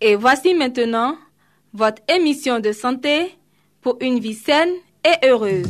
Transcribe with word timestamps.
Et 0.00 0.14
voici 0.14 0.54
maintenant 0.54 1.16
votre 1.72 2.00
émission 2.08 2.60
de 2.60 2.70
santé 2.70 3.34
pour 3.80 3.98
une 4.00 4.20
vie 4.20 4.34
saine 4.34 4.70
et 5.04 5.26
heureuse. 5.26 5.66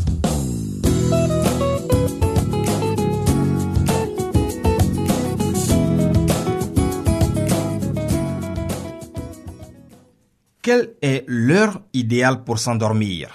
Quelle 10.61 10.91
est 11.01 11.25
l'heure 11.27 11.81
idéale 11.95 12.45
pour 12.45 12.59
s'endormir? 12.59 13.31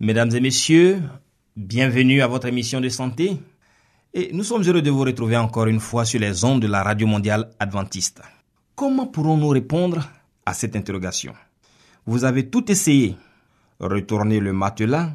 Mesdames 0.00 0.34
et 0.34 0.40
messieurs, 0.40 1.00
bienvenue 1.56 2.20
à 2.20 2.26
votre 2.26 2.46
émission 2.46 2.82
de 2.82 2.90
santé. 2.90 3.38
Et 4.12 4.30
nous 4.34 4.44
sommes 4.44 4.62
heureux 4.64 4.82
de 4.82 4.90
vous 4.90 5.00
retrouver 5.00 5.38
encore 5.38 5.66
une 5.66 5.80
fois 5.80 6.04
sur 6.04 6.20
les 6.20 6.44
ondes 6.44 6.60
de 6.60 6.66
la 6.66 6.82
Radio 6.82 7.06
Mondiale 7.06 7.48
Adventiste. 7.58 8.20
Comment 8.74 9.06
pourrons-nous 9.06 9.50
répondre 9.50 10.10
à 10.44 10.52
cette 10.52 10.74
interrogation? 10.74 11.32
Vous 12.06 12.24
avez 12.24 12.50
tout 12.50 12.68
essayé. 12.72 13.16
Retourner 13.78 14.40
le 14.40 14.52
matelas, 14.52 15.12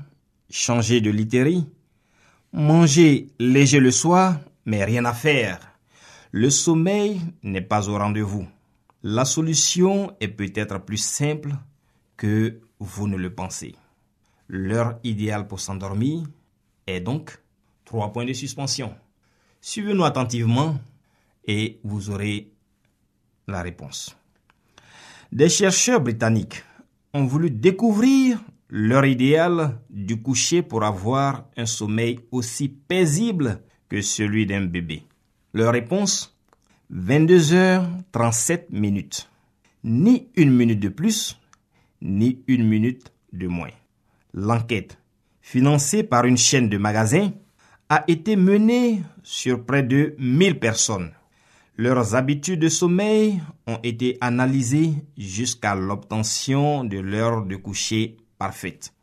changer 0.49 1.01
de 1.01 1.09
literie, 1.09 1.67
manger 2.53 3.27
léger 3.37 3.81
le 3.81 3.91
soir, 3.91 4.39
mais 4.65 4.85
rien 4.85 5.03
à 5.03 5.13
faire. 5.13 5.59
Le 6.31 6.49
sommeil 6.49 7.19
n'est 7.43 7.61
pas 7.61 7.89
au 7.89 7.97
rendez-vous. 7.97 8.47
La 9.03 9.25
solution 9.25 10.15
est 10.21 10.29
peut-être 10.29 10.79
plus 10.79 10.97
simple 10.97 11.51
que 12.15 12.61
vous 12.79 13.09
ne 13.09 13.17
le 13.17 13.33
pensez. 13.33 13.75
L'heure 14.47 14.99
idéale 15.03 15.47
pour 15.47 15.59
s'endormir 15.59 16.23
est 16.87 17.01
donc 17.01 17.37
trois 17.83 18.13
points 18.13 18.25
de 18.25 18.33
suspension. 18.33 18.95
Suivez-nous 19.59 20.05
attentivement 20.05 20.79
et 21.45 21.79
vous 21.83 22.09
aurez 22.09 22.53
la 23.49 23.61
réponse. 23.61 24.15
Des 25.31 25.49
chercheurs 25.49 26.01
britanniques 26.01 26.63
ont 27.13 27.25
voulu 27.25 27.51
découvrir 27.51 28.39
l'heure 28.69 29.05
idéale 29.05 29.79
du 29.89 30.21
coucher 30.21 30.61
pour 30.61 30.83
avoir 30.83 31.45
un 31.57 31.65
sommeil 31.65 32.19
aussi 32.31 32.69
paisible 32.69 33.61
que 33.89 34.01
celui 34.01 34.45
d'un 34.45 34.65
bébé. 34.65 35.03
Leur 35.53 35.73
réponse 35.73 36.37
22h37 36.93 38.65
minutes. 38.71 39.29
Ni 39.83 40.27
une 40.35 40.51
minute 40.51 40.79
de 40.79 40.89
plus, 40.89 41.39
ni 42.01 42.43
une 42.47 42.67
minute 42.67 43.11
de 43.31 43.47
moins. 43.47 43.71
L'enquête, 44.33 44.97
financée 45.41 46.03
par 46.03 46.25
une 46.25 46.37
chaîne 46.37 46.69
de 46.69 46.77
magasins, 46.77 47.31
a 47.89 48.03
été 48.07 48.35
menée 48.35 49.01
sur 49.23 49.65
près 49.65 49.83
de 49.83 50.15
1000 50.19 50.59
personnes. 50.59 51.11
Leurs 51.81 52.13
habitudes 52.13 52.59
de 52.59 52.67
sommeil 52.67 53.41
ont 53.65 53.79
été 53.83 54.17
analysées 54.19 54.95
jusqu'à 55.17 55.75
l'obtention 55.75 56.83
de 56.83 56.97
l'heure 56.97 57.45
de 57.45 57.55
coucher 57.55 58.17
parfaite. 58.37 58.93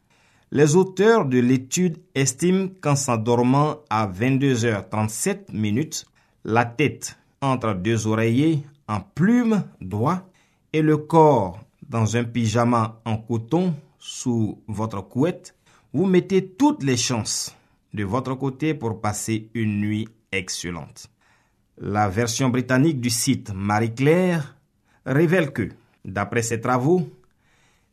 Les 0.51 0.77
auteurs 0.77 1.25
de 1.25 1.39
l'étude 1.39 1.97
estiment 2.15 2.69
qu'en 2.83 2.95
s'endormant 2.95 3.77
à 3.89 4.07
22h37 4.07 5.55
minutes, 5.55 6.05
la 6.45 6.67
tête 6.67 7.19
entre 7.41 7.73
deux 7.73 8.07
oreillers 8.07 8.67
en 8.89 9.01
plume 9.01 9.65
d'oie 9.81 10.29
et 10.75 10.83
le 10.83 10.99
corps 10.99 11.59
dans 11.89 12.19
un 12.19 12.25
pyjama 12.25 13.01
en 13.07 13.17
coton 13.17 13.75
sous 13.99 14.61
votre 14.69 15.01
couette, 15.01 15.55
vous 15.95 16.05
mettez 16.05 16.47
toutes 16.47 16.83
les 16.83 16.99
chances 16.99 17.57
de 17.95 18.05
votre 18.05 18.35
côté 18.35 18.75
pour 18.75 19.01
passer 19.01 19.49
une 19.55 19.81
nuit 19.81 20.07
excellente. 20.31 21.09
La 21.79 22.09
version 22.09 22.49
britannique 22.49 23.03
du 23.03 23.11
site 23.11 23.53
Marie-Claire 23.55 24.57
révèle 25.05 25.53
que, 25.53 25.69
d'après 26.07 26.41
ses 26.41 26.59
travaux, 26.59 27.07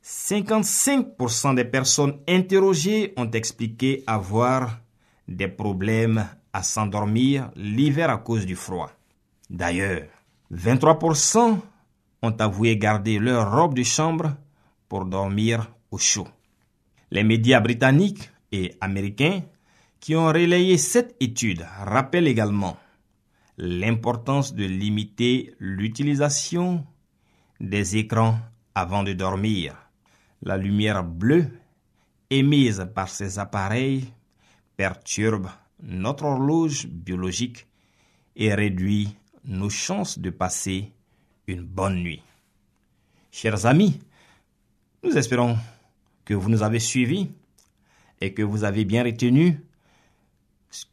55% 0.01 1.55
des 1.55 1.65
personnes 1.65 2.17
interrogées 2.25 3.13
ont 3.17 3.29
expliqué 3.29 4.01
avoir 4.07 4.79
des 5.27 5.49
problèmes 5.49 6.25
à 6.53 6.63
s'endormir 6.63 7.51
l'hiver 7.57 8.09
à 8.09 8.17
cause 8.17 8.45
du 8.45 8.55
froid. 8.55 8.89
D'ailleurs, 9.49 10.03
23% 10.53 11.59
ont 12.21 12.35
avoué 12.39 12.77
garder 12.77 13.19
leur 13.19 13.53
robe 13.53 13.73
de 13.73 13.83
chambre 13.83 14.33
pour 14.87 15.03
dormir 15.03 15.69
au 15.91 15.97
chaud. 15.97 16.27
Les 17.11 17.23
médias 17.23 17.59
britanniques 17.59 18.29
et 18.53 18.75
américains 18.79 19.41
qui 19.99 20.15
ont 20.15 20.27
relayé 20.27 20.77
cette 20.77 21.17
étude 21.19 21.65
rappellent 21.85 22.27
également 22.27 22.77
l'importance 23.57 24.53
de 24.53 24.65
limiter 24.65 25.53
l'utilisation 25.59 26.85
des 27.59 27.97
écrans 27.97 28.39
avant 28.75 29.03
de 29.03 29.13
dormir. 29.13 29.75
La 30.41 30.57
lumière 30.57 31.03
bleue 31.03 31.47
émise 32.29 32.87
par 32.93 33.09
ces 33.09 33.39
appareils 33.39 34.05
perturbe 34.75 35.49
notre 35.81 36.25
horloge 36.25 36.87
biologique 36.87 37.67
et 38.35 38.53
réduit 38.53 39.15
nos 39.45 39.69
chances 39.69 40.17
de 40.19 40.29
passer 40.29 40.91
une 41.47 41.63
bonne 41.63 42.01
nuit. 42.01 42.23
Chers 43.31 43.65
amis, 43.65 43.99
nous 45.03 45.17
espérons 45.17 45.57
que 46.25 46.33
vous 46.33 46.49
nous 46.49 46.63
avez 46.63 46.79
suivis 46.79 47.29
et 48.21 48.33
que 48.33 48.41
vous 48.41 48.63
avez 48.63 48.85
bien 48.85 49.03
retenu 49.03 49.59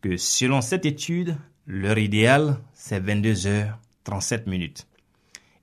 que 0.01 0.17
selon 0.17 0.61
cette 0.61 0.85
étude, 0.85 1.37
l'heure 1.67 1.99
idéale, 1.99 2.59
c'est 2.73 3.01
22h37 3.01 4.49
minutes. 4.49 4.87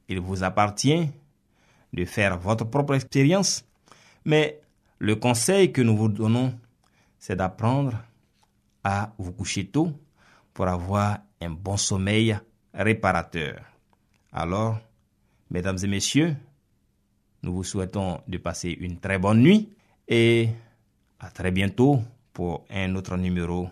Il 0.09 0.19
vous 0.19 0.43
appartient 0.43 1.09
de 1.93 2.05
faire 2.05 2.37
votre 2.37 2.65
propre 2.65 2.95
expérience, 2.95 3.65
mais 4.25 4.61
le 4.99 5.15
conseil 5.15 5.71
que 5.71 5.81
nous 5.81 5.95
vous 5.97 6.09
donnons, 6.09 6.57
c'est 7.19 7.35
d'apprendre 7.35 7.93
à 8.83 9.13
vous 9.17 9.33
coucher 9.33 9.67
tôt 9.67 9.91
pour 10.53 10.67
avoir 10.67 11.19
un 11.41 11.49
bon 11.49 11.77
sommeil 11.77 12.37
réparateur. 12.73 13.59
Alors, 14.31 14.79
mesdames 15.49 15.77
et 15.83 15.87
messieurs, 15.87 16.35
nous 17.43 17.53
vous 17.53 17.63
souhaitons 17.63 18.21
de 18.27 18.37
passer 18.37 18.69
une 18.69 18.99
très 18.99 19.19
bonne 19.19 19.41
nuit 19.41 19.69
et 20.07 20.49
à 21.19 21.29
très 21.29 21.51
bientôt 21.51 22.01
pour 22.33 22.65
un 22.69 22.95
autre 22.95 23.17
numéro 23.17 23.69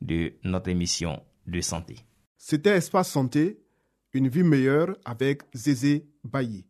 de 0.00 0.34
notre 0.44 0.70
émission 0.70 1.22
C'était 2.36 2.76
Espace 2.76 3.10
Santé, 3.10 3.58
une 4.12 4.28
vie 4.28 4.42
meilleure 4.42 4.96
avec 5.04 5.42
Zézé 5.54 6.06
Bailly. 6.24 6.66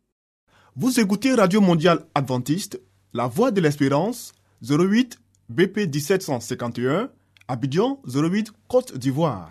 Vous 0.76 1.00
écoutez 1.00 1.34
Radio 1.34 1.60
Mondiale 1.60 2.06
Adventiste, 2.14 2.80
La 3.12 3.26
Voix 3.26 3.50
de 3.50 3.60
l'Espérance, 3.60 4.32
08 4.62 5.18
BP 5.48 5.92
1751, 5.92 7.10
Abidjan 7.48 8.00
08 8.06 8.52
Côte 8.68 8.96
d'Ivoire. 8.96 9.50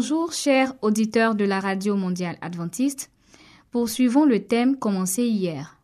Bonjour 0.00 0.32
chers 0.32 0.72
auditeurs 0.80 1.34
de 1.34 1.44
la 1.44 1.60
Radio 1.60 1.94
mondiale 1.94 2.38
adventiste. 2.40 3.10
Poursuivons 3.70 4.24
le 4.24 4.42
thème 4.42 4.78
commencé 4.78 5.24
hier. 5.24 5.76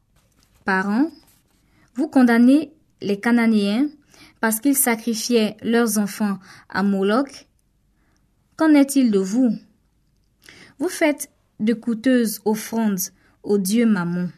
Parents, 0.65 1.11
vous 1.97 2.09
condamnez 2.09 2.73
les 3.03 3.21
Cananéens 3.21 3.89
parce 4.41 4.61
qu'ils 4.61 4.75
sacrifiaient 4.75 5.59
leurs 5.61 5.99
enfants 5.99 6.39
à 6.71 6.83
Moloch. 6.83 7.47
Qu'en 8.57 8.73
est-il 8.73 9.11
de 9.11 9.19
vous? 9.19 9.51
Vous 10.79 10.89
faites 10.89 11.31
de 11.61 11.75
coûteuses 11.75 12.41
offrandes 12.47 13.11
au 13.43 13.59
dieu 13.59 13.85
Mammon. 13.85 14.31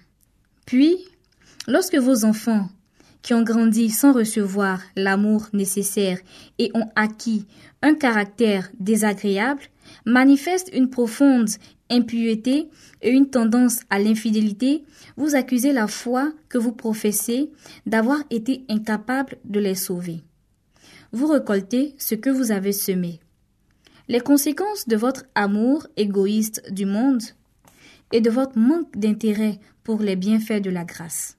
Puis, 0.67 0.97
lorsque 1.69 1.95
vos 1.95 2.25
enfants, 2.25 2.69
qui 3.29 3.35
ont 3.35 3.43
grandi 3.43 3.91
sans 3.91 4.15
recevoir 4.15 4.81
l'amour 4.97 5.49
nécessaire 5.53 6.19
et 6.59 6.71
ont 6.73 6.89
acquis 6.97 7.45
un 7.83 7.93
caractère 7.93 8.71
désagréable, 8.81 9.61
manifestent 10.07 10.71
une 10.73 10.89
profonde 10.89 11.51
impureté 11.91 12.71
et 13.03 13.11
une 13.11 13.29
tendance 13.29 13.81
à 13.91 13.99
l'infidélité, 13.99 14.83
vous 15.19 15.35
accusez 15.35 15.75
la 15.75 15.89
foi 15.89 16.33
que 16.49 16.57
vous 16.57 16.73
professez 16.73 17.51
d'avoir 17.85 18.21
été 18.31 18.65
incapable 18.71 19.37
de 19.45 19.61
les 19.61 19.75
sauver. 19.75 20.23
Vous 21.13 21.27
récoltez 21.27 21.95
ce 21.99 22.15
que 22.15 22.31
vous 22.31 22.51
avez 22.51 22.73
semé. 22.73 23.21
Les 24.09 24.21
conséquences 24.21 24.89
de 24.89 24.97
votre 24.97 25.27
amour 25.35 25.87
égoïste 25.99 26.63
du 26.73 26.87
monde 26.87 27.25
et 28.11 28.23
de 28.23 28.31
votre 28.31 28.59
manque 28.59 28.97
d'intérêt 28.97 29.61
pour 29.85 30.01
les 30.01 30.17
bienfaits 30.17 30.63
de 30.63 30.71
la 30.71 30.87
grâce. 30.87 31.38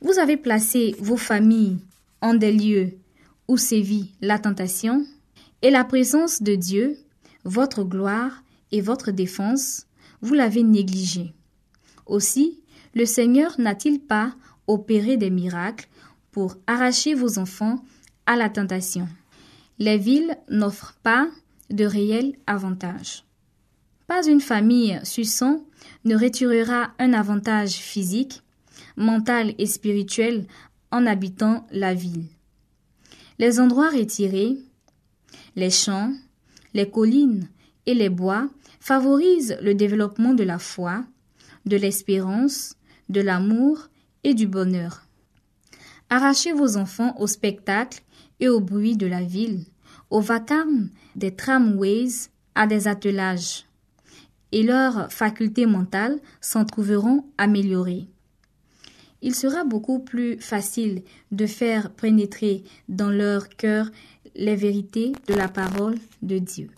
Vous 0.00 0.18
avez 0.18 0.36
placé 0.36 0.94
vos 0.98 1.16
familles 1.16 1.78
en 2.20 2.34
des 2.34 2.52
lieux 2.52 2.98
où 3.48 3.56
sévit 3.56 4.12
la 4.20 4.38
tentation 4.38 5.04
et 5.62 5.70
la 5.70 5.84
présence 5.84 6.42
de 6.42 6.54
Dieu, 6.54 6.98
votre 7.44 7.82
gloire 7.82 8.42
et 8.70 8.80
votre 8.80 9.10
défense, 9.10 9.86
vous 10.20 10.34
l'avez 10.34 10.62
négligé. 10.62 11.32
Aussi, 12.06 12.60
le 12.94 13.06
Seigneur 13.06 13.58
n'a-t-il 13.58 14.00
pas 14.00 14.34
opéré 14.66 15.16
des 15.16 15.30
miracles 15.30 15.88
pour 16.30 16.56
arracher 16.66 17.14
vos 17.14 17.38
enfants 17.38 17.84
à 18.26 18.36
la 18.36 18.50
tentation 18.50 19.08
Les 19.78 19.98
villes 19.98 20.36
n'offrent 20.48 20.96
pas 21.02 21.28
de 21.70 21.84
réels 21.84 22.34
avantages. 22.46 23.24
Pas 24.06 24.26
une 24.26 24.40
famille 24.40 24.98
suçant 25.04 25.64
ne 26.04 26.16
retirera 26.16 26.92
un 26.98 27.12
avantage 27.12 27.72
physique, 27.72 28.42
mental 28.98 29.54
et 29.58 29.66
spirituel 29.66 30.46
en 30.90 31.06
habitant 31.06 31.66
la 31.70 31.94
ville. 31.94 32.26
Les 33.38 33.60
endroits 33.60 33.90
retirés, 33.90 34.58
les 35.56 35.70
champs, 35.70 36.12
les 36.74 36.90
collines 36.90 37.48
et 37.86 37.94
les 37.94 38.08
bois 38.08 38.48
favorisent 38.80 39.56
le 39.62 39.74
développement 39.74 40.34
de 40.34 40.42
la 40.42 40.58
foi, 40.58 41.04
de 41.64 41.76
l'espérance, 41.76 42.74
de 43.08 43.20
l'amour 43.20 43.88
et 44.24 44.34
du 44.34 44.46
bonheur. 44.46 45.06
Arrachez 46.10 46.52
vos 46.52 46.76
enfants 46.76 47.14
au 47.18 47.26
spectacle 47.26 48.02
et 48.40 48.48
au 48.48 48.60
bruit 48.60 48.96
de 48.96 49.06
la 49.06 49.22
ville, 49.22 49.64
au 50.10 50.20
vacarme 50.20 50.88
des 51.16 51.34
tramways, 51.34 52.30
à 52.54 52.66
des 52.66 52.88
attelages, 52.88 53.66
et 54.52 54.62
leurs 54.62 55.12
facultés 55.12 55.66
mentales 55.66 56.18
s'en 56.40 56.64
trouveront 56.64 57.24
améliorées. 57.36 58.08
Il 59.20 59.34
sera 59.34 59.64
beaucoup 59.64 59.98
plus 59.98 60.38
facile 60.40 61.02
de 61.32 61.46
faire 61.46 61.90
pénétrer 61.90 62.62
dans 62.88 63.10
leur 63.10 63.48
cœur 63.48 63.90
les 64.36 64.56
vérités 64.56 65.12
de 65.26 65.34
la 65.34 65.48
parole 65.48 65.96
de 66.22 66.38
Dieu. 66.38 66.70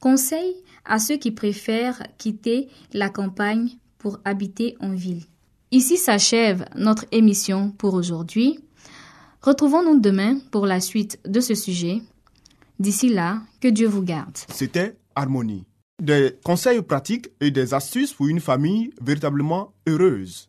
Conseil 0.00 0.54
à 0.84 0.98
ceux 0.98 1.16
qui 1.16 1.30
préfèrent 1.30 2.02
quitter 2.18 2.68
la 2.92 3.08
campagne 3.08 3.70
pour 3.98 4.20
habiter 4.24 4.76
en 4.80 4.92
ville. 4.92 5.22
Ici 5.70 5.96
s'achève 5.96 6.66
notre 6.76 7.06
émission 7.10 7.70
pour 7.70 7.94
aujourd'hui. 7.94 8.60
Retrouvons-nous 9.42 10.00
demain 10.00 10.38
pour 10.50 10.66
la 10.66 10.80
suite 10.80 11.18
de 11.26 11.40
ce 11.40 11.54
sujet. 11.54 12.00
D'ici 12.78 13.08
là, 13.08 13.42
que 13.60 13.68
Dieu 13.68 13.88
vous 13.88 14.02
garde. 14.02 14.36
C'était 14.48 14.96
Harmonie. 15.14 15.64
Des 16.02 16.36
conseils 16.44 16.82
pratiques 16.82 17.28
et 17.40 17.50
des 17.50 17.72
astuces 17.72 18.12
pour 18.12 18.28
une 18.28 18.40
famille 18.40 18.90
véritablement 19.00 19.72
heureuse. 19.86 20.48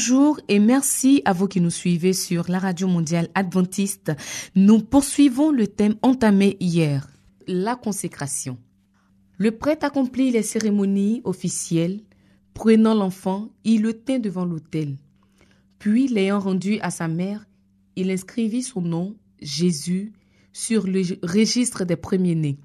Bonjour 0.00 0.40
et 0.48 0.60
merci 0.60 1.20
à 1.26 1.34
vous 1.34 1.46
qui 1.46 1.60
nous 1.60 1.68
suivez 1.68 2.14
sur 2.14 2.50
la 2.50 2.58
radio 2.58 2.88
mondiale 2.88 3.28
adventiste. 3.34 4.12
Nous 4.54 4.80
poursuivons 4.80 5.50
le 5.50 5.66
thème 5.66 5.96
entamé 6.00 6.56
hier, 6.58 7.06
la 7.46 7.76
consécration. 7.76 8.56
Le 9.36 9.50
prêtre 9.50 9.84
accomplit 9.84 10.30
les 10.30 10.42
cérémonies 10.42 11.20
officielles. 11.24 12.00
Prenant 12.54 12.94
l'enfant, 12.94 13.50
il 13.64 13.82
le 13.82 13.92
tint 13.92 14.18
devant 14.18 14.46
l'autel. 14.46 14.96
Puis, 15.78 16.08
l'ayant 16.08 16.40
rendu 16.40 16.80
à 16.80 16.90
sa 16.90 17.06
mère, 17.06 17.46
il 17.94 18.10
inscrivit 18.10 18.62
son 18.62 18.80
nom, 18.80 19.16
Jésus, 19.42 20.14
sur 20.54 20.86
le 20.86 21.02
registre 21.22 21.84
des 21.84 21.96
premiers-nés. 21.96 22.56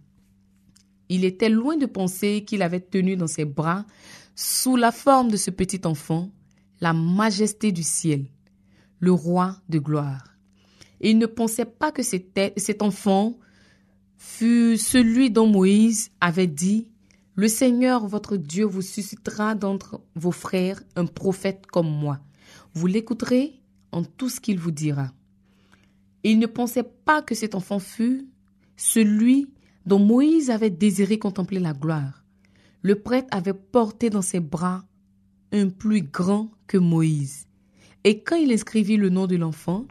Il 1.09 1.25
était 1.25 1.49
loin 1.49 1.75
de 1.75 1.85
penser 1.85 2.45
qu'il 2.47 2.61
avait 2.61 2.79
tenu 2.79 3.17
dans 3.17 3.27
ses 3.27 3.43
bras, 3.43 3.85
sous 4.35 4.77
la 4.77 4.93
forme 4.93 5.29
de 5.29 5.37
ce 5.37 5.51
petit 5.51 5.81
enfant, 5.83 6.31
la 6.81 6.93
majesté 6.93 7.71
du 7.71 7.83
ciel, 7.83 8.25
le 8.99 9.11
roi 9.11 9.57
de 9.69 9.79
gloire. 9.79 10.35
Et 11.01 11.11
il 11.11 11.17
ne 11.17 11.25
pensait 11.25 11.65
pas 11.65 11.91
que 11.91 12.03
cet 12.03 12.81
enfant 12.81 13.37
fut 14.17 14.77
celui 14.77 15.29
dont 15.29 15.47
Moïse 15.47 16.11
avait 16.21 16.47
dit, 16.47 16.87
Le 17.35 17.47
Seigneur 17.47 18.07
votre 18.07 18.37
Dieu 18.37 18.65
vous 18.65 18.81
suscitera 18.81 19.55
d'entre 19.55 20.01
vos 20.15 20.31
frères 20.31 20.81
un 20.95 21.05
prophète 21.05 21.65
comme 21.67 21.89
moi. 21.89 22.19
Vous 22.73 22.87
l'écouterez 22.87 23.61
en 23.91 24.03
tout 24.03 24.29
ce 24.29 24.39
qu'il 24.39 24.59
vous 24.59 24.71
dira. 24.71 25.11
Et 26.23 26.31
il 26.31 26.39
ne 26.39 26.47
pensait 26.47 26.83
pas 26.83 27.21
que 27.21 27.35
cet 27.35 27.55
enfant 27.55 27.79
fût 27.79 28.27
celui 28.77 29.53
dont 29.85 29.99
Moïse 29.99 30.49
avait 30.49 30.69
désiré 30.69 31.19
contempler 31.19 31.59
la 31.59 31.73
gloire. 31.73 32.23
Le 32.81 32.95
prêtre 32.95 33.27
avait 33.31 33.53
porté 33.53 34.09
dans 34.09 34.21
ses 34.21 34.39
bras 34.39 34.85
un 35.55 35.69
plus 35.69 36.01
grand 36.01 36.51
que 36.67 36.77
Moïse. 36.77 37.47
Et 38.03 38.21
quand 38.21 38.35
il 38.35 38.51
inscrivit 38.51 38.97
le 38.97 39.09
nom 39.09 39.25
de 39.25 39.35
l'enfant, 39.35 39.85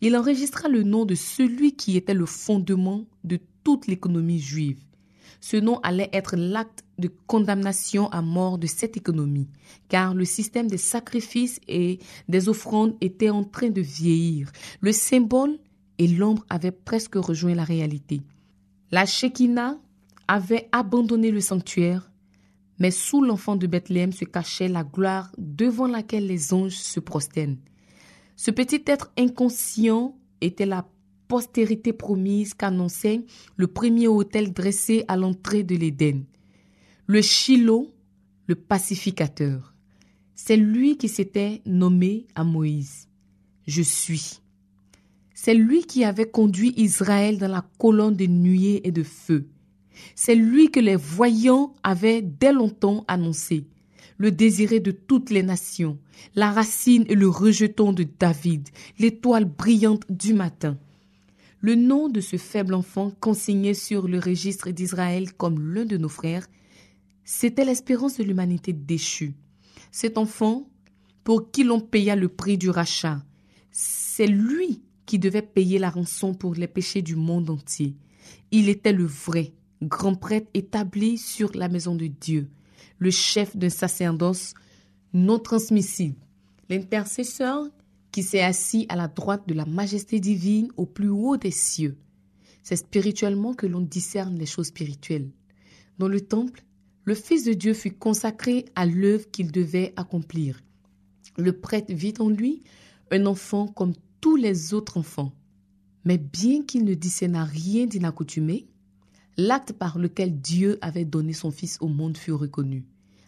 il 0.00 0.16
enregistra 0.16 0.68
le 0.68 0.82
nom 0.82 1.04
de 1.04 1.14
celui 1.14 1.74
qui 1.74 1.96
était 1.96 2.14
le 2.14 2.26
fondement 2.26 3.06
de 3.24 3.38
toute 3.64 3.86
l'économie 3.86 4.38
juive. 4.38 4.78
Ce 5.40 5.56
nom 5.56 5.78
allait 5.80 6.10
être 6.12 6.36
l'acte 6.36 6.84
de 6.98 7.10
condamnation 7.26 8.08
à 8.10 8.22
mort 8.22 8.58
de 8.58 8.66
cette 8.66 8.96
économie, 8.96 9.48
car 9.88 10.14
le 10.14 10.24
système 10.24 10.68
des 10.68 10.78
sacrifices 10.78 11.60
et 11.68 11.98
des 12.28 12.48
offrandes 12.48 12.96
était 13.00 13.30
en 13.30 13.44
train 13.44 13.70
de 13.70 13.80
vieillir. 13.80 14.50
Le 14.80 14.92
symbole 14.92 15.58
et 15.98 16.08
l'ombre 16.08 16.44
avaient 16.48 16.70
presque 16.70 17.14
rejoint 17.16 17.54
la 17.54 17.64
réalité. 17.64 18.22
La 18.90 19.06
Shekinah 19.06 19.78
avait 20.28 20.68
abandonné 20.72 21.30
le 21.30 21.40
sanctuaire, 21.40 22.10
mais 22.78 22.90
sous 22.90 23.22
l'enfant 23.22 23.56
de 23.56 23.66
Bethléem 23.66 24.12
se 24.12 24.24
cachait 24.24 24.68
la 24.68 24.84
gloire 24.84 25.32
devant 25.38 25.86
laquelle 25.86 26.26
les 26.26 26.52
anges 26.52 26.76
se 26.76 27.00
prosternent. 27.00 27.58
Ce 28.36 28.50
petit 28.50 28.82
être 28.86 29.12
inconscient 29.18 30.16
était 30.40 30.66
la 30.66 30.86
postérité 31.28 31.92
promise 31.92 32.54
qu'annonçait 32.54 33.24
le 33.56 33.66
premier 33.66 34.08
autel 34.08 34.52
dressé 34.52 35.04
à 35.08 35.16
l'entrée 35.16 35.64
de 35.64 35.74
l'Éden. 35.74 36.24
Le 37.06 37.22
Shiloh, 37.22 37.92
le 38.46 38.54
pacificateur. 38.54 39.74
C'est 40.34 40.56
lui 40.56 40.98
qui 40.98 41.08
s'était 41.08 41.62
nommé 41.64 42.26
à 42.34 42.44
Moïse. 42.44 43.08
Je 43.66 43.82
suis. 43.82 44.40
C'est 45.34 45.54
lui 45.54 45.84
qui 45.84 46.04
avait 46.04 46.30
conduit 46.30 46.74
Israël 46.76 47.38
dans 47.38 47.48
la 47.48 47.64
colonne 47.78 48.16
de 48.16 48.26
nuée 48.26 48.86
et 48.86 48.92
de 48.92 49.02
feu. 49.02 49.48
C'est 50.14 50.34
lui 50.34 50.70
que 50.70 50.80
les 50.80 50.96
voyants 50.96 51.74
avaient 51.82 52.22
dès 52.22 52.52
longtemps 52.52 53.04
annoncé. 53.08 53.66
Le 54.18 54.30
désiré 54.30 54.80
de 54.80 54.92
toutes 54.92 55.30
les 55.30 55.42
nations, 55.42 55.98
la 56.34 56.50
racine 56.50 57.04
et 57.08 57.14
le 57.14 57.28
rejeton 57.28 57.92
de 57.92 58.06
David, 58.18 58.68
l'étoile 58.98 59.44
brillante 59.44 60.04
du 60.10 60.32
matin. 60.32 60.78
Le 61.60 61.74
nom 61.74 62.08
de 62.08 62.20
ce 62.20 62.36
faible 62.36 62.74
enfant 62.74 63.10
consigné 63.20 63.74
sur 63.74 64.08
le 64.08 64.18
registre 64.18 64.70
d'Israël 64.70 65.32
comme 65.32 65.74
l'un 65.74 65.84
de 65.84 65.96
nos 65.96 66.08
frères, 66.08 66.46
c'était 67.24 67.64
l'espérance 67.64 68.18
de 68.18 68.24
l'humanité 68.24 68.72
déchue. 68.72 69.34
Cet 69.90 70.16
enfant, 70.16 70.68
pour 71.24 71.50
qui 71.50 71.64
l'on 71.64 71.80
paya 71.80 72.14
le 72.16 72.28
prix 72.28 72.56
du 72.56 72.70
rachat, 72.70 73.22
c'est 73.70 74.26
lui 74.26 74.80
qui 75.06 75.18
devait 75.18 75.42
payer 75.42 75.78
la 75.78 75.90
rançon 75.90 76.34
pour 76.34 76.54
les 76.54 76.68
péchés 76.68 77.02
du 77.02 77.16
monde 77.16 77.50
entier. 77.50 77.96
Il 78.50 78.68
était 78.68 78.92
le 78.92 79.04
vrai 79.04 79.52
grand 79.82 80.14
prêtre 80.14 80.48
établi 80.54 81.18
sur 81.18 81.50
la 81.54 81.68
maison 81.68 81.94
de 81.94 82.06
Dieu, 82.06 82.48
le 82.98 83.10
chef 83.10 83.56
d'un 83.56 83.68
sacerdoce 83.68 84.54
non 85.12 85.38
transmissible, 85.38 86.16
l'intercesseur 86.68 87.66
qui 88.12 88.22
s'est 88.22 88.42
assis 88.42 88.86
à 88.88 88.96
la 88.96 89.08
droite 89.08 89.46
de 89.46 89.54
la 89.54 89.66
majesté 89.66 90.20
divine 90.20 90.68
au 90.76 90.86
plus 90.86 91.10
haut 91.10 91.36
des 91.36 91.50
cieux. 91.50 91.96
C'est 92.62 92.76
spirituellement 92.76 93.54
que 93.54 93.66
l'on 93.66 93.80
discerne 93.80 94.38
les 94.38 94.46
choses 94.46 94.68
spirituelles. 94.68 95.30
Dans 95.98 96.08
le 96.08 96.20
temple, 96.20 96.64
le 97.04 97.14
Fils 97.14 97.44
de 97.44 97.52
Dieu 97.52 97.74
fut 97.74 97.92
consacré 97.92 98.64
à 98.74 98.86
l'œuvre 98.86 99.30
qu'il 99.30 99.52
devait 99.52 99.92
accomplir. 99.96 100.60
Le 101.36 101.52
prêtre 101.52 101.92
vit 101.92 102.14
en 102.18 102.28
lui 102.28 102.62
un 103.10 103.26
enfant 103.26 103.68
comme 103.68 103.92
tous 104.20 104.36
les 104.36 104.74
autres 104.74 104.96
enfants. 104.96 105.32
Mais 106.04 106.18
bien 106.18 106.62
qu'il 106.62 106.84
ne 106.84 106.94
discerna 106.94 107.44
rien 107.44 107.86
d'inaccoutumé, 107.86 108.66
l'acte 109.36 109.72
par 109.72 109.98
lequel 109.98 110.40
Dieu 110.40 110.78
avait 110.80 111.04
donné 111.04 111.32
son 111.32 111.50
Fils 111.50 111.78
au 111.80 111.88
monde 111.88 112.16
fut 112.16 112.32
reconnu. 112.32 112.84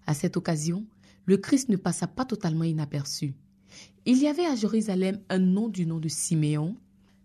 À 0.07 0.15
cette 0.15 0.37
occasion, 0.37 0.87
le 1.27 1.37
Christ 1.37 1.69
ne 1.69 1.77
passa 1.77 2.07
pas 2.07 2.25
totalement 2.25 2.65
inaperçu. 2.65 3.35
Il 4.07 4.19
y 4.19 4.27
avait 4.27 4.47
à 4.47 4.55
Jérusalem 4.55 5.21
un 5.29 5.39
nom 5.39 5.69
du 5.69 5.85
nom 5.85 5.99
de 5.99 6.09
Siméon. 6.09 6.77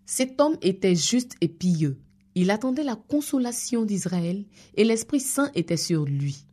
Cet 0.04 0.40
homme 0.40 0.58
était 0.60 0.94
juste 0.94 1.36
et 1.40 1.48
pieux. 1.48 1.98
Il 2.34 2.50
attendait 2.50 2.84
la 2.84 2.96
consolation 2.96 3.84
d'Israël 3.84 4.44
et 4.74 4.84
l'Esprit 4.84 5.20
Saint 5.20 5.50
était 5.54 5.78
sur 5.78 6.04
lui. 6.04 6.44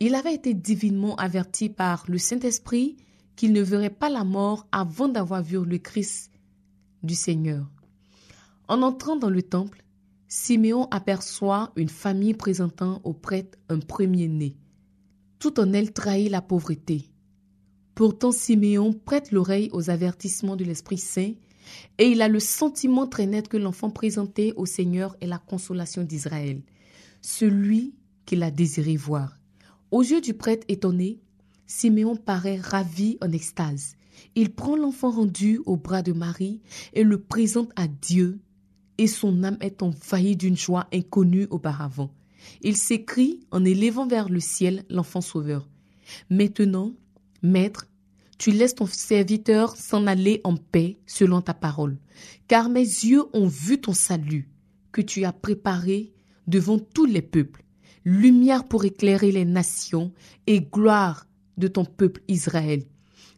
Il 0.00 0.14
avait 0.14 0.34
été 0.34 0.54
divinement 0.54 1.16
averti 1.16 1.68
par 1.68 2.04
le 2.08 2.18
Saint-Esprit 2.18 2.96
qu'il 3.36 3.52
ne 3.52 3.62
verrait 3.62 3.90
pas 3.90 4.10
la 4.10 4.22
mort 4.22 4.66
avant 4.70 5.08
d'avoir 5.08 5.42
vu 5.42 5.64
le 5.64 5.78
Christ 5.78 6.30
du 7.02 7.14
Seigneur. 7.14 7.68
En 8.68 8.82
entrant 8.82 9.16
dans 9.16 9.30
le 9.30 9.42
temple, 9.42 9.83
Siméon 10.36 10.88
aperçoit 10.90 11.72
une 11.76 11.88
famille 11.88 12.34
présentant 12.34 13.00
au 13.04 13.12
prêtre 13.12 13.56
un 13.68 13.78
premier-né. 13.78 14.56
Tout 15.38 15.60
en 15.60 15.72
elle 15.72 15.92
trahit 15.92 16.28
la 16.28 16.42
pauvreté. 16.42 17.04
Pourtant, 17.94 18.32
Siméon 18.32 18.92
prête 18.92 19.30
l'oreille 19.30 19.70
aux 19.72 19.90
avertissements 19.90 20.56
de 20.56 20.64
l'Esprit 20.64 20.98
Saint 20.98 21.34
et 21.98 22.08
il 22.08 22.20
a 22.20 22.26
le 22.26 22.40
sentiment 22.40 23.06
très 23.06 23.26
net 23.26 23.46
que 23.46 23.56
l'enfant 23.56 23.90
présenté 23.90 24.52
au 24.56 24.66
Seigneur 24.66 25.16
est 25.20 25.28
la 25.28 25.38
consolation 25.38 26.02
d'Israël, 26.02 26.62
celui 27.22 27.94
qu'il 28.26 28.42
a 28.42 28.50
désiré 28.50 28.96
voir. 28.96 29.38
Aux 29.92 30.02
yeux 30.02 30.20
du 30.20 30.34
prêtre 30.34 30.66
étonné, 30.66 31.20
Siméon 31.68 32.16
paraît 32.16 32.58
ravi 32.58 33.18
en 33.22 33.30
extase. 33.30 33.94
Il 34.34 34.52
prend 34.52 34.74
l'enfant 34.74 35.12
rendu 35.12 35.60
au 35.64 35.76
bras 35.76 36.02
de 36.02 36.12
Marie 36.12 36.60
et 36.92 37.04
le 37.04 37.20
présente 37.20 37.70
à 37.76 37.86
Dieu, 37.86 38.40
et 38.98 39.06
son 39.06 39.42
âme 39.44 39.58
est 39.60 39.82
envahie 39.82 40.36
d'une 40.36 40.56
joie 40.56 40.86
inconnue 40.92 41.46
auparavant. 41.50 42.10
Il 42.62 42.76
s'écrie 42.76 43.40
en 43.50 43.64
élevant 43.64 44.06
vers 44.06 44.28
le 44.28 44.40
ciel 44.40 44.84
l'enfant 44.90 45.20
sauveur. 45.20 45.68
Maintenant, 46.30 46.92
Maître, 47.42 47.86
tu 48.38 48.50
laisses 48.50 48.74
ton 48.74 48.86
serviteur 48.86 49.76
s'en 49.76 50.06
aller 50.06 50.40
en 50.44 50.56
paix 50.56 50.98
selon 51.06 51.40
ta 51.40 51.54
parole, 51.54 51.98
car 52.48 52.68
mes 52.68 52.80
yeux 52.80 53.24
ont 53.32 53.46
vu 53.46 53.80
ton 53.80 53.92
salut, 53.92 54.48
que 54.92 55.00
tu 55.00 55.24
as 55.24 55.32
préparé 55.32 56.12
devant 56.46 56.78
tous 56.78 57.06
les 57.06 57.22
peuples, 57.22 57.64
lumière 58.04 58.68
pour 58.68 58.84
éclairer 58.84 59.32
les 59.32 59.44
nations 59.44 60.12
et 60.46 60.60
gloire 60.60 61.26
de 61.56 61.68
ton 61.68 61.84
peuple 61.84 62.22
Israël. 62.28 62.84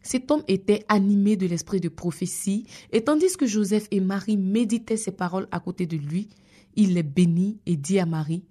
Cet 0.07 0.31
homme 0.31 0.43
était 0.47 0.85
animé 0.87 1.35
de 1.35 1.47
l'esprit 1.47 1.81
de 1.81 1.89
prophétie, 1.89 2.65
et 2.93 3.03
tandis 3.03 3.35
que 3.35 3.45
Joseph 3.45 3.89
et 3.91 3.99
Marie 3.99 4.37
méditaient 4.37 4.95
ces 4.95 5.11
paroles 5.11 5.49
à 5.51 5.59
côté 5.59 5.85
de 5.85 5.97
lui, 5.97 6.29
il 6.77 6.93
les 6.93 7.03
bénit 7.03 7.59
et 7.65 7.75
dit 7.75 7.99
à 7.99 8.05
Marie, 8.05 8.45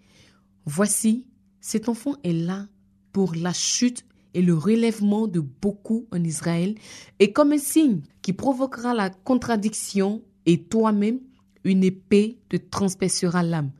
Voici, 0.66 1.24
cet 1.62 1.88
enfant 1.88 2.14
est 2.24 2.34
là 2.34 2.66
pour 3.10 3.34
la 3.34 3.54
chute 3.54 4.04
et 4.34 4.42
le 4.42 4.52
relèvement 4.52 5.28
de 5.28 5.40
beaucoup 5.40 6.06
en 6.12 6.22
Israël, 6.22 6.74
et 7.20 7.32
comme 7.32 7.52
un 7.52 7.58
signe 7.58 8.02
qui 8.20 8.34
provoquera 8.34 8.92
la 8.92 9.08
contradiction, 9.08 10.20
et 10.44 10.62
toi-même, 10.62 11.20
une 11.64 11.84
épée 11.84 12.38
te 12.50 12.58
transpercera 12.58 13.42
l'âme, 13.42 13.70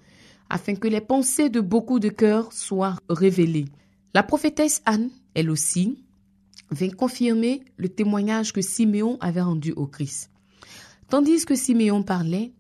afin 0.49 0.77
que 0.77 0.89
les 0.89 1.03
pensées 1.03 1.51
de 1.51 1.61
beaucoup 1.61 1.99
de 1.99 2.09
cœurs 2.09 2.55
soient 2.55 2.97
révélées. 3.11 3.67
La 4.15 4.23
prophétesse 4.23 4.81
Anne, 4.87 5.11
elle 5.35 5.51
aussi, 5.51 6.06
vint 6.71 6.91
confirmer 6.91 7.63
le 7.77 7.89
témoignage 7.89 8.53
que 8.53 8.61
Siméon 8.61 9.19
avait 9.21 9.41
rendu 9.41 9.73
au 9.73 9.87
Christ. 9.87 10.31
Tandis 11.09 11.45
que 11.45 11.55
Siméon 11.55 12.03
parlait, 12.03 12.53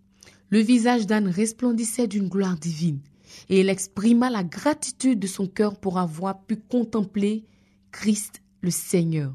le 0.50 0.60
visage 0.60 1.06
d'Anne 1.06 1.28
resplendissait 1.28 2.06
d'une 2.06 2.28
gloire 2.28 2.56
divine, 2.56 3.00
et 3.48 3.60
elle 3.60 3.68
exprima 3.68 4.30
la 4.30 4.44
gratitude 4.44 5.18
de 5.18 5.26
son 5.26 5.46
cœur 5.46 5.78
pour 5.78 5.98
avoir 5.98 6.42
pu 6.44 6.56
contempler 6.56 7.44
Christ 7.90 8.42
le 8.60 8.70
Seigneur. 8.70 9.34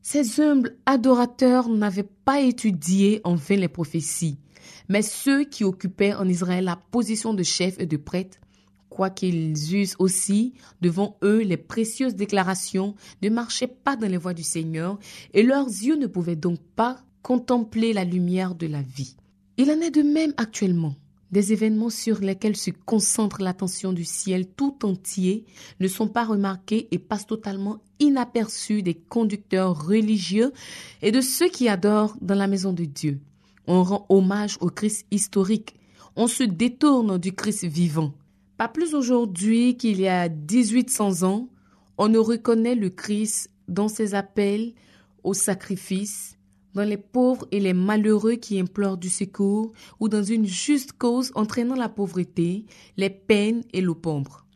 Ces 0.00 0.40
humbles 0.40 0.76
adorateurs 0.86 1.68
n'avaient 1.68 2.08
pas 2.24 2.40
étudié 2.40 3.20
en 3.24 3.34
vain 3.34 3.56
les 3.56 3.68
prophéties, 3.68 4.38
mais 4.88 5.02
ceux 5.02 5.44
qui 5.44 5.64
occupaient 5.64 6.14
en 6.14 6.26
Israël 6.28 6.64
la 6.64 6.76
position 6.76 7.34
de 7.34 7.42
chef 7.42 7.78
et 7.78 7.86
de 7.86 7.96
prêtre, 7.96 8.38
quoiqu'ils 8.92 9.74
eussent 9.74 9.96
aussi 9.98 10.52
devant 10.82 11.16
eux 11.24 11.40
les 11.40 11.56
précieuses 11.56 12.14
déclarations, 12.14 12.94
ne 13.22 13.30
marchaient 13.30 13.66
pas 13.66 13.96
dans 13.96 14.10
les 14.10 14.18
voies 14.18 14.34
du 14.34 14.42
Seigneur, 14.42 14.98
et 15.32 15.42
leurs 15.42 15.66
yeux 15.66 15.96
ne 15.96 16.06
pouvaient 16.06 16.36
donc 16.36 16.58
pas 16.76 16.98
contempler 17.22 17.94
la 17.94 18.04
lumière 18.04 18.54
de 18.54 18.66
la 18.66 18.82
vie. 18.82 19.16
Il 19.56 19.70
en 19.70 19.80
est 19.80 19.90
de 19.90 20.02
même 20.02 20.34
actuellement. 20.36 20.94
Des 21.30 21.54
événements 21.54 21.88
sur 21.88 22.20
lesquels 22.20 22.56
se 22.56 22.70
concentre 22.70 23.40
l'attention 23.40 23.94
du 23.94 24.04
ciel 24.04 24.46
tout 24.46 24.84
entier 24.84 25.46
ne 25.80 25.88
sont 25.88 26.08
pas 26.08 26.24
remarqués 26.24 26.88
et 26.90 26.98
passent 26.98 27.26
totalement 27.26 27.80
inaperçus 28.00 28.82
des 28.82 28.94
conducteurs 28.94 29.86
religieux 29.86 30.52
et 31.00 31.10
de 31.10 31.22
ceux 31.22 31.48
qui 31.48 31.70
adorent 31.70 32.16
dans 32.20 32.34
la 32.34 32.48
maison 32.48 32.74
de 32.74 32.84
Dieu. 32.84 33.18
On 33.66 33.82
rend 33.82 34.04
hommage 34.10 34.58
au 34.60 34.68
Christ 34.68 35.06
historique. 35.10 35.76
On 36.16 36.26
se 36.26 36.42
détourne 36.42 37.16
du 37.16 37.32
Christ 37.32 37.64
vivant. 37.64 38.12
Pas 38.56 38.68
plus 38.68 38.94
aujourd'hui 38.94 39.76
qu'il 39.76 40.00
y 40.00 40.08
a 40.08 40.28
1800 40.28 41.22
ans, 41.22 41.48
on 41.98 42.08
ne 42.08 42.18
reconnaît 42.18 42.74
le 42.74 42.90
Christ 42.90 43.50
dans 43.68 43.88
ses 43.88 44.14
appels 44.14 44.72
au 45.24 45.34
sacrifice, 45.34 46.38
dans 46.74 46.82
les 46.82 46.96
pauvres 46.96 47.46
et 47.50 47.60
les 47.60 47.74
malheureux 47.74 48.34
qui 48.34 48.58
implorent 48.58 48.98
du 48.98 49.10
secours, 49.10 49.72
ou 50.00 50.08
dans 50.08 50.22
une 50.22 50.46
juste 50.46 50.92
cause 50.92 51.32
entraînant 51.34 51.74
la 51.74 51.88
pauvreté, 51.88 52.64
les 52.96 53.10
peines 53.10 53.62
et 53.72 53.80
l'opombre. 53.80 54.46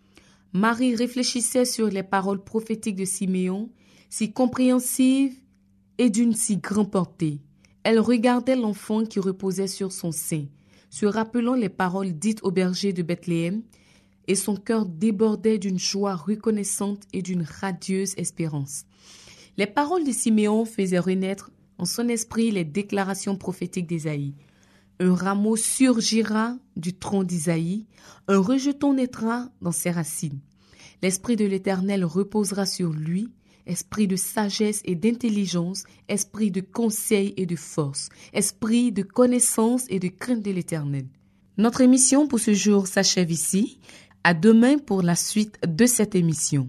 Marie 0.52 0.94
réfléchissait 0.94 1.66
sur 1.66 1.88
les 1.88 2.02
paroles 2.02 2.42
prophétiques 2.42 2.96
de 2.96 3.04
Siméon, 3.04 3.70
si 4.08 4.32
compréhensives 4.32 5.38
et 5.98 6.10
d'une 6.10 6.34
si 6.34 6.56
grande 6.56 6.90
portée. 6.90 7.40
Elle 7.82 8.00
regardait 8.00 8.56
l'enfant 8.56 9.04
qui 9.04 9.20
reposait 9.20 9.66
sur 9.66 9.92
son 9.92 10.12
sein, 10.12 10.46
se 10.90 11.06
rappelant 11.06 11.54
les 11.54 11.68
paroles 11.68 12.12
dites 12.12 12.42
au 12.42 12.50
berger 12.50 12.92
de 12.92 13.02
Bethléem, 13.02 13.62
et 14.28 14.34
son 14.34 14.56
cœur 14.56 14.86
débordait 14.86 15.58
d'une 15.58 15.78
joie 15.78 16.14
reconnaissante 16.14 17.02
et 17.12 17.22
d'une 17.22 17.42
radieuse 17.42 18.14
espérance. 18.16 18.84
Les 19.56 19.66
paroles 19.66 20.04
de 20.04 20.12
Siméon 20.12 20.64
faisaient 20.64 20.98
renaître 20.98 21.50
en 21.78 21.84
son 21.84 22.08
esprit 22.08 22.50
les 22.50 22.64
déclarations 22.64 23.36
prophétiques 23.36 23.86
d'Ésaïe. 23.86 24.34
Un 24.98 25.14
rameau 25.14 25.56
surgira 25.56 26.56
du 26.76 26.94
tronc 26.94 27.24
d'Isaïe, 27.24 27.86
un 28.28 28.38
rejeton 28.38 28.94
naîtra 28.94 29.50
dans 29.60 29.72
ses 29.72 29.90
racines. 29.90 30.40
L'Esprit 31.02 31.36
de 31.36 31.44
l'Éternel 31.44 32.04
reposera 32.04 32.64
sur 32.64 32.92
lui, 32.92 33.28
esprit 33.66 34.06
de 34.06 34.16
sagesse 34.16 34.80
et 34.84 34.94
d'intelligence, 34.94 35.84
esprit 36.08 36.50
de 36.50 36.60
conseil 36.60 37.34
et 37.36 37.46
de 37.46 37.56
force, 37.56 38.08
esprit 38.32 38.92
de 38.92 39.02
connaissance 39.02 39.84
et 39.90 39.98
de 39.98 40.08
crainte 40.08 40.42
de 40.42 40.50
l'Éternel. 40.50 41.06
Notre 41.58 41.80
émission 41.80 42.28
pour 42.28 42.38
ce 42.38 42.52
jour 42.52 42.86
s'achève 42.86 43.30
ici. 43.30 43.80
À 44.28 44.34
demain 44.34 44.78
pour 44.78 45.02
la 45.02 45.14
suite 45.14 45.56
de 45.64 45.86
cette 45.86 46.16
émission. 46.16 46.68